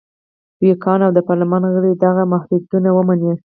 [0.61, 3.33] ویګیان او د پارلمان غړي دغه محدودیتونه ومني.